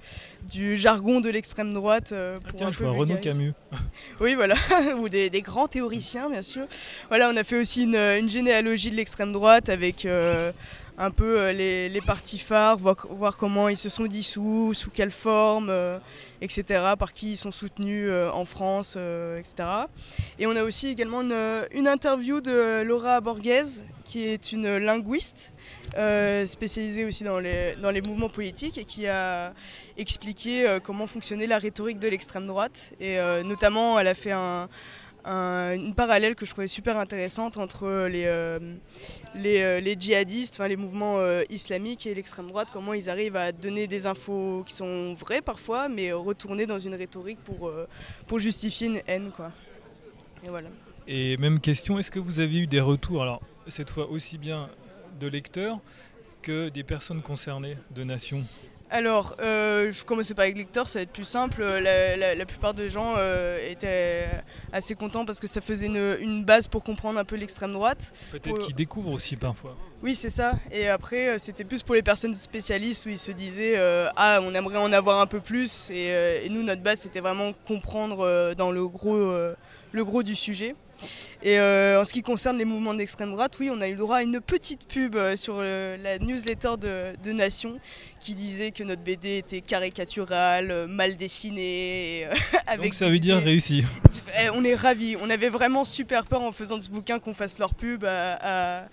du 0.49 0.77
jargon 0.77 1.21
de 1.21 1.29
l'extrême 1.29 1.73
droite. 1.73 2.13
Ah 2.13 2.39
tiens, 2.55 2.71
je 2.71 2.79
vois 2.79 2.91
Renaud 2.91 3.17
Camus. 3.17 3.53
oui, 4.19 4.35
voilà, 4.35 4.55
ou 4.99 5.09
des, 5.09 5.29
grands 5.41 5.67
théoriciens, 5.67 6.29
bien 6.29 6.41
sûr. 6.41 6.65
Voilà, 7.09 7.29
on 7.33 7.37
a 7.37 7.43
fait 7.43 7.59
aussi 7.59 7.83
une, 7.83 7.95
une 7.95 8.29
généalogie 8.29 8.91
de 8.91 8.95
l'extrême 8.95 9.31
droite 9.31 9.69
avec 9.69 10.05
un 10.97 11.11
peu 11.11 11.39
euh, 11.39 11.51
les, 11.51 11.89
les, 11.89 12.01
partis 12.01 12.39
phares, 12.39 12.77
voir, 12.77 13.37
comment 13.37 13.69
ils 13.69 13.77
se 13.77 13.89
sont 13.89 14.05
dissous, 14.05 14.73
sous 14.73 14.89
quelle 14.89 15.11
forme, 15.11 15.69
euh, 15.69 15.99
etc., 16.41 16.83
par 16.97 17.13
qui 17.13 17.33
ils 17.33 17.37
sont 17.37 17.51
soutenus 17.51 18.07
euh, 18.09 18.29
en 18.31 18.45
France, 18.45 18.97
etc. 19.37 19.69
Et 20.39 20.47
on 20.47 20.55
a 20.55 20.63
aussi 20.63 20.87
également 20.87 21.21
une, 21.21 21.87
interview 21.87 22.41
de 22.41 22.81
Laura 22.83 23.21
Borghese, 23.21 23.85
qui 24.03 24.25
est 24.25 24.51
une 24.51 24.77
linguiste 24.77 25.53
spécialisée 26.45 27.05
aussi 27.05 27.23
dans 27.23 27.39
les, 27.39 27.75
dans 27.81 27.91
les 27.91 28.01
mouvements 28.01 28.29
politiques 28.29 28.77
et 28.77 28.85
qui 28.85 29.07
a 29.07 29.53
expliqué 29.97 30.77
comment 30.83 31.07
fonctionnait 31.07 31.47
la 31.47 31.57
rhétorique 31.57 31.99
de 31.99 32.07
l'extrême 32.07 32.47
droite. 32.47 32.93
Et 32.99 33.17
notamment, 33.43 33.97
elle 33.99 34.07
a 34.07 34.15
fait 34.15 34.31
un 34.31 34.67
une 35.25 35.93
parallèle 35.95 36.35
que 36.35 36.45
je 36.45 36.51
trouvais 36.51 36.67
super 36.67 36.97
intéressante 36.97 37.57
entre 37.57 38.07
les, 38.07 38.25
euh, 38.25 38.59
euh, 39.35 39.79
les, 39.79 39.95
djihadistes, 39.99 40.59
les 40.59 40.75
mouvements 40.75 41.17
euh, 41.17 41.43
islamiques 41.49 42.05
et 42.05 42.13
l'extrême 42.13 42.47
droite, 42.47 42.69
comment 42.71 42.93
ils 42.93 43.09
arrivent 43.09 43.35
à 43.35 43.51
donner 43.51 43.87
des 43.87 44.05
infos 44.05 44.63
qui 44.65 44.73
sont 44.73 45.13
vraies 45.13 45.41
parfois, 45.41 45.89
mais 45.89 46.11
retourner 46.11 46.65
dans 46.65 46.79
une 46.79 46.95
rhétorique 46.95 47.39
pour, 47.43 47.71
pour 48.27 48.39
justifier 48.39 48.87
une 48.87 49.01
haine. 49.07 49.31
Quoi. 49.35 49.51
Et 50.43 50.49
voilà. 50.49 50.69
Et 51.07 51.37
même 51.37 51.59
question, 51.59 51.97
est-ce 51.99 52.11
que 52.11 52.19
vous 52.19 52.39
avez 52.39 52.59
eu 52.59 52.67
des 52.67 52.81
retours, 52.81 53.21
alors 53.21 53.41
cette 53.67 53.89
fois 53.89 54.09
aussi 54.09 54.37
bien 54.37 54.69
de 55.19 55.27
lecteurs 55.27 55.79
que 56.41 56.69
des 56.69 56.83
personnes 56.83 57.21
concernées, 57.21 57.77
de 57.91 58.03
nations? 58.03 58.43
Alors, 58.91 59.35
euh, 59.41 59.91
je 59.91 60.05
commençais 60.05 60.35
pas 60.35 60.43
avec 60.43 60.57
lecteur, 60.57 60.89
ça 60.89 60.99
va 60.99 61.03
être 61.03 61.11
plus 61.11 61.25
simple. 61.25 61.63
La, 61.63 62.45
plupart 62.45 62.73
des 62.73 62.89
gens 62.89 63.15
euh, 63.17 63.57
étaient 63.69 64.27
assez 64.71 64.93
contents 64.93 65.25
parce 65.25 65.39
que 65.39 65.47
ça 65.47 65.59
faisait 65.59 65.87
une, 65.87 66.43
base 66.45 66.67
pour 66.67 66.83
comprendre 66.83 67.19
un 67.19 67.25
peu 67.25 67.35
l'extrême 67.35 67.73
droite. 67.73 68.13
Peut-être 68.31 68.59
qu'ils 68.59 68.75
découvrent 68.75 69.11
aussi 69.11 69.35
parfois. 69.35 69.75
Oui, 70.03 70.13
c'est 70.13 70.29
ça. 70.29 70.53
Et 70.71 70.87
après, 70.87 71.29
euh, 71.29 71.37
c'était 71.39 71.65
plus 71.65 71.81
pour 71.81 71.95
les 71.95 72.03
personnes 72.03 72.35
spécialistes 72.35 73.05
où 73.07 73.09
ils 73.09 73.17
se 73.17 73.31
disaient 73.31 73.75
Ah, 74.15 74.39
on 74.41 74.53
aimerait 74.53 74.77
en 74.77 74.93
avoir 74.93 75.19
un 75.19 75.27
peu 75.27 75.39
plus. 75.39 75.89
Et, 75.89 76.09
et 76.45 76.49
nous, 76.49 76.61
notre 76.61 76.81
base, 76.81 76.99
c'était 76.99 77.21
vraiment 77.21 77.53
comprendre 77.67 78.53
dans 78.55 78.71
le 78.71 78.87
gros, 78.87 79.17
le 79.17 80.05
gros 80.05 80.21
du 80.21 80.35
sujet. 80.35 80.75
Et 81.45 81.59
euh, 81.59 82.01
en 82.01 82.03
ce 82.03 82.11
qui 82.11 82.23
concerne 82.23 82.57
les 82.57 82.65
mouvements 82.65 82.95
d'extrême 82.95 83.31
droite, 83.31 83.57
oui, 83.59 83.69
on 83.71 83.79
a 83.79 83.87
eu 83.87 83.91
le 83.91 83.97
droit 83.97 84.17
à 84.17 84.23
une 84.23 84.41
petite 84.41 84.87
pub 84.87 85.15
euh, 85.15 85.35
sur 85.35 85.57
euh, 85.59 85.95
la 85.97 86.17
newsletter 86.17 86.71
de, 86.79 87.31
Nation 87.31 87.79
qui 88.19 88.33
disait 88.33 88.71
que 88.71 88.83
notre 88.83 89.03
BD 89.03 89.37
était 89.37 89.61
caricatural, 89.61 90.87
mal 90.87 91.17
dessiné. 91.17 92.27
avec 92.67 92.85
Donc 92.85 92.93
ça 92.93 93.09
veut 93.09 93.19
dire 93.19 93.37
réussi. 93.37 93.83
Eh, 94.37 94.49
on 94.49 94.63
est 94.65 94.75
ravis. 94.75 95.15
On 95.21 95.29
avait 95.29 95.49
vraiment 95.49 95.85
super 95.85 96.25
peur 96.25 96.41
en 96.41 96.51
faisant 96.51 96.77
de 96.77 96.83
ce 96.83 96.89
bouquin 96.89 97.19
qu'on 97.19 97.33
fasse 97.33 97.57
leur 97.59 97.73
pub 97.73 98.03
à, 98.05 98.87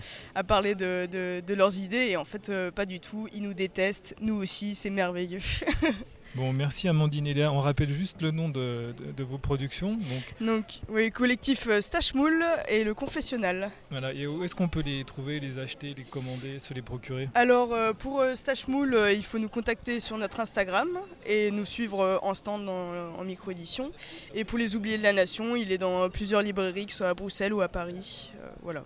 parler 0.46 0.74
de, 0.74 1.08
de, 1.40 1.54
leurs 1.54 1.78
idées. 1.78 2.08
Et 2.10 2.16
en 2.16 2.24
fait, 2.24 2.52
pas 2.70 2.84
du 2.84 3.00
tout. 3.00 3.28
Ils 3.34 3.42
nous 3.42 3.54
détestent. 3.54 4.14
Nous 4.20 4.34
aussi, 4.34 4.74
c'est 4.76 4.90
merveilleux. 4.90 5.40
Bon, 6.34 6.50
merci 6.54 6.88
Amandine 6.88 7.26
et 7.26 7.34
Léa. 7.34 7.52
On 7.52 7.60
rappelle 7.60 7.92
juste 7.92 8.22
le 8.22 8.30
nom 8.30 8.48
de, 8.48 8.94
vos 9.18 9.36
productions. 9.36 9.92
Donc, 9.92 10.46
donc 10.46 10.64
oui, 10.88 11.10
collectif 11.10 11.66
euh, 11.68 11.82
Stachmoul 11.82 12.42
et 12.68 12.84
le 12.84 12.94
Confessionnal. 12.94 13.70
Voilà, 13.90 14.14
et 14.14 14.26
où 14.26 14.42
est-ce 14.42 14.54
qu'on 14.54 14.68
peut 14.68 14.80
les 14.80 15.04
trouver, 15.04 15.40
les 15.40 15.58
acheter, 15.58 15.92
les 15.94 16.04
commander, 16.04 16.58
se 16.58 16.72
les 16.72 16.80
procurer? 16.80 17.28
Alors, 17.34 17.74
euh, 17.74 17.92
pour 17.92 18.20
euh, 18.20 18.34
Stachmoul, 18.34 18.96
il 19.14 19.22
faut 19.22 19.38
nous 19.38 19.50
contacter 19.50 20.00
sur 20.00 20.16
notre 20.16 20.40
Instagram 20.40 20.88
et 21.26 21.50
nous 21.50 21.66
suivre 21.66 22.18
en 22.22 22.32
stand 22.32 22.66
en 22.68 23.24
micro-édition. 23.24 23.92
Et 24.34 24.44
pour 24.44 24.58
les 24.58 24.74
oubliés 24.74 24.96
de 24.96 25.02
la 25.02 25.12
Nation, 25.12 25.54
il 25.54 25.70
est 25.70 25.78
dans 25.78 26.08
plusieurs 26.08 26.40
librairies, 26.40 26.86
que 26.86 26.92
ce 26.92 26.98
soit 26.98 27.10
à 27.10 27.14
Bruxelles 27.14 27.52
ou 27.52 27.60
à 27.60 27.68
Paris. 27.68 28.32
voilà. 28.62 28.82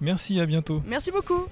Merci, 0.00 0.40
à 0.40 0.46
bientôt. 0.46 0.82
Merci 0.84 1.12
beaucoup. 1.12 1.46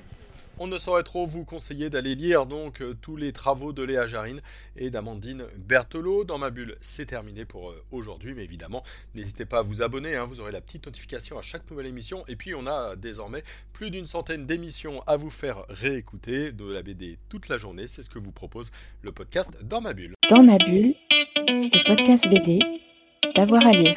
On 0.59 0.67
ne 0.67 0.79
saurait 0.79 1.03
trop 1.03 1.27
vous 1.27 1.45
conseiller 1.45 1.91
d'aller 1.91 2.15
lire 2.15 2.47
donc 2.47 2.81
euh, 2.81 2.97
tous 3.03 3.17
les 3.17 3.33
travaux 3.33 3.75
de 3.75 3.83
Léa 3.83 4.07
Jarine 4.07 4.41
et 4.77 4.89
d'Amandine 4.89 5.45
Berthelot. 5.59 6.25
Dans 6.25 6.39
ma 6.39 6.49
bulle, 6.49 6.77
c'est 6.81 7.07
terminé 7.07 7.45
pour 7.45 7.71
euh, 7.71 7.85
aujourd'hui, 7.91 8.33
mais 8.35 8.45
évidemment, 8.45 8.83
n'hésitez 9.15 9.45
pas 9.45 9.59
à 9.59 9.63
vous 9.63 9.83
abonner, 9.83 10.17
hein. 10.17 10.25
vous 10.25 10.41
aurez 10.41 10.53
la 10.53 10.63
petite 10.63 10.87
notification 10.87 11.39
à 11.39 11.43
chaque 11.43 11.71
nouvelle 11.71 11.87
émission. 11.87 12.25
Et 12.27 12.37
puis, 12.37 12.55
on 12.55 12.67
a 12.67 12.97
désormais 12.97 13.43
plus 13.75 13.91
d'une 13.91 14.07
centaine 14.07 14.47
d'émissions 14.47 15.03
à 15.07 15.17
vous 15.17 15.31
faire 15.31 15.67
réécouter 15.69 16.53
de 16.53 16.73
la 16.73 16.83
BD 16.83 17.19
toute 17.29 17.49
la 17.49 17.59
journée. 17.59 17.87
C'est 17.87 18.03
ce 18.03 18.09
que 18.09 18.19
vous 18.19 18.33
propose 18.33 18.73
le 19.03 19.13
podcast 19.13 19.51
Dans 19.63 19.83
ma 19.83 19.93
bulle. 19.93 20.15
Dans 20.31 20.43
ma 20.43 20.57
bulle, 20.57 20.95
le 21.37 21.87
podcast 21.87 22.29
BD, 22.31 22.61
d'avoir 23.35 23.67
à 23.67 23.73
lire. 23.73 23.97